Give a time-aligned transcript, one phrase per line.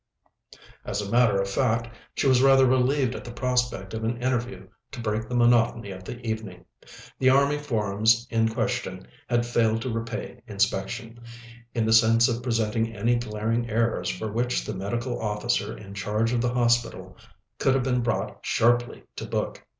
[0.83, 4.67] As a matter of fact, she was rather relieved at the prospect of an interview
[4.93, 6.65] to break the monotony of the evening.
[7.19, 11.19] The Army Forms in question had failed to repay inspection,
[11.75, 16.33] in the sense of presenting any glaring errors for which the Medical Officer in charge
[16.33, 17.15] of the Hospital
[17.59, 19.63] could have been brought sharply to book.